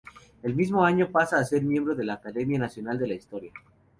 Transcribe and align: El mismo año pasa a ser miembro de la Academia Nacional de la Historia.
El 0.41 0.55
mismo 0.55 0.83
año 0.83 1.11
pasa 1.11 1.37
a 1.37 1.45
ser 1.45 1.61
miembro 1.61 1.93
de 1.93 2.03
la 2.05 2.13
Academia 2.15 2.57
Nacional 2.57 2.97
de 2.97 3.05
la 3.05 3.13
Historia. 3.13 3.51